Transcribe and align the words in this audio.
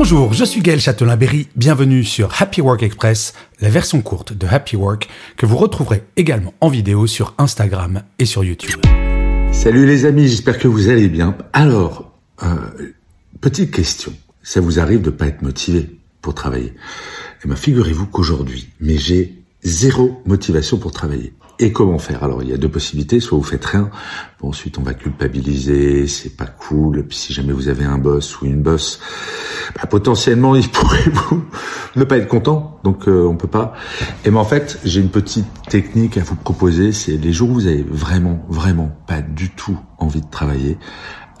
Bonjour, 0.00 0.32
je 0.32 0.44
suis 0.44 0.60
Gaël 0.60 0.78
Châtelain-Berry, 0.78 1.48
bienvenue 1.56 2.04
sur 2.04 2.40
Happy 2.40 2.60
Work 2.60 2.84
Express, 2.84 3.34
la 3.60 3.68
version 3.68 4.00
courte 4.00 4.32
de 4.32 4.46
Happy 4.46 4.76
Work 4.76 5.08
que 5.36 5.44
vous 5.44 5.56
retrouverez 5.56 6.04
également 6.16 6.54
en 6.60 6.68
vidéo 6.68 7.08
sur 7.08 7.34
Instagram 7.36 8.04
et 8.20 8.24
sur 8.24 8.44
YouTube. 8.44 8.80
Salut 9.50 9.86
les 9.86 10.04
amis, 10.04 10.28
j'espère 10.28 10.58
que 10.58 10.68
vous 10.68 10.88
allez 10.88 11.08
bien. 11.08 11.36
Alors, 11.52 12.12
euh, 12.44 12.54
petite 13.40 13.72
question, 13.72 14.12
ça 14.40 14.60
vous 14.60 14.78
arrive 14.78 15.02
de 15.02 15.10
pas 15.10 15.26
être 15.26 15.42
motivé 15.42 15.90
pour 16.22 16.32
travailler? 16.32 16.74
Eh 17.42 17.48
bien, 17.48 17.56
figurez-vous 17.56 18.06
qu'aujourd'hui, 18.06 18.68
mais 18.80 18.98
j'ai 18.98 19.37
zéro 19.62 20.22
motivation 20.26 20.78
pour 20.78 20.92
travailler. 20.92 21.34
Et 21.60 21.72
comment 21.72 21.98
faire? 21.98 22.22
Alors 22.22 22.44
il 22.44 22.50
y 22.50 22.52
a 22.52 22.56
deux 22.56 22.68
possibilités, 22.68 23.18
soit 23.18 23.36
vous 23.36 23.42
faites 23.42 23.64
rien, 23.64 23.90
bon, 24.40 24.50
ensuite 24.50 24.78
on 24.78 24.82
va 24.82 24.94
culpabiliser, 24.94 26.06
c'est 26.06 26.36
pas 26.36 26.46
cool, 26.46 27.04
puis 27.04 27.16
si 27.16 27.32
jamais 27.32 27.52
vous 27.52 27.66
avez 27.66 27.84
un 27.84 27.98
boss 27.98 28.40
ou 28.40 28.46
une 28.46 28.62
boss, 28.62 29.00
bah, 29.74 29.86
potentiellement 29.86 30.54
il 30.56 30.68
pourrait 30.68 31.10
vous 31.10 31.44
ne 31.96 32.04
pas 32.04 32.18
être 32.18 32.28
content, 32.28 32.78
donc 32.84 33.08
euh, 33.08 33.24
on 33.24 33.36
peut 33.36 33.48
pas. 33.48 33.74
Et 34.24 34.30
mais 34.30 34.38
en 34.38 34.44
fait 34.44 34.78
j'ai 34.84 35.00
une 35.00 35.10
petite 35.10 35.46
technique 35.68 36.16
à 36.16 36.22
vous 36.22 36.36
proposer, 36.36 36.92
c'est 36.92 37.16
les 37.16 37.32
jours 37.32 37.50
où 37.50 37.54
vous 37.54 37.66
avez 37.66 37.82
vraiment, 37.82 38.46
vraiment 38.48 38.96
pas 39.08 39.20
du 39.20 39.50
tout 39.50 39.78
envie 39.98 40.20
de 40.20 40.30
travailler, 40.30 40.78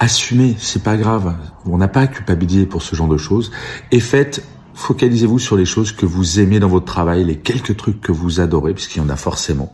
assumez, 0.00 0.56
c'est 0.58 0.82
pas 0.82 0.96
grave, 0.96 1.36
on 1.64 1.78
n'a 1.78 1.88
pas 1.88 2.00
à 2.00 2.06
culpabiliser 2.08 2.66
pour 2.66 2.82
ce 2.82 2.96
genre 2.96 3.08
de 3.08 3.18
choses, 3.18 3.52
et 3.92 4.00
faites 4.00 4.42
focalisez-vous 4.78 5.38
sur 5.38 5.56
les 5.56 5.64
choses 5.64 5.92
que 5.92 6.06
vous 6.06 6.38
aimez 6.40 6.60
dans 6.60 6.68
votre 6.68 6.86
travail, 6.86 7.24
les 7.24 7.36
quelques 7.36 7.76
trucs 7.76 8.00
que 8.00 8.12
vous 8.12 8.40
adorez, 8.40 8.74
puisqu'il 8.74 9.02
y 9.02 9.04
en 9.04 9.08
a 9.08 9.16
forcément. 9.16 9.72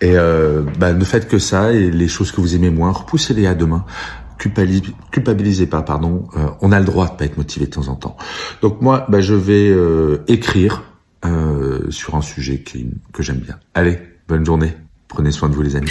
Et 0.00 0.16
euh, 0.16 0.62
bah, 0.78 0.92
ne 0.92 1.04
faites 1.04 1.28
que 1.28 1.38
ça, 1.38 1.72
et 1.72 1.90
les 1.90 2.08
choses 2.08 2.30
que 2.30 2.40
vous 2.40 2.54
aimez 2.54 2.70
moins, 2.70 2.92
repoussez-les 2.92 3.46
à 3.46 3.54
demain. 3.54 3.84
Culpabilisez, 4.38 5.66
pas, 5.66 5.82
pardon. 5.82 6.28
Euh, 6.36 6.46
on 6.60 6.70
a 6.70 6.78
le 6.78 6.86
droit 6.86 7.08
de 7.08 7.16
pas 7.16 7.24
être 7.24 7.36
motivé 7.36 7.66
de 7.66 7.72
temps 7.72 7.88
en 7.88 7.96
temps. 7.96 8.16
Donc 8.62 8.80
moi, 8.80 9.06
bah, 9.08 9.20
je 9.20 9.34
vais 9.34 9.68
euh, 9.70 10.22
écrire 10.28 10.84
euh, 11.24 11.90
sur 11.90 12.14
un 12.14 12.22
sujet 12.22 12.62
que 13.12 13.22
j'aime 13.22 13.38
bien. 13.38 13.58
Allez, 13.74 13.98
bonne 14.28 14.46
journée. 14.46 14.72
Prenez 15.08 15.32
soin 15.32 15.48
de 15.48 15.54
vous, 15.54 15.62
les 15.62 15.74
amis. 15.74 15.90